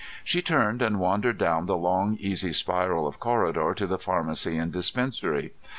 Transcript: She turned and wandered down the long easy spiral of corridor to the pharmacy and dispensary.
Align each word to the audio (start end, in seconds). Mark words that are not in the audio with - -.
She 0.23 0.41
turned 0.41 0.81
and 0.81 0.99
wandered 0.99 1.37
down 1.37 1.67
the 1.67 1.77
long 1.77 2.17
easy 2.19 2.53
spiral 2.53 3.05
of 3.05 3.19
corridor 3.19 3.71
to 3.75 3.85
the 3.85 3.99
pharmacy 3.99 4.57
and 4.57 4.71
dispensary. 4.71 5.53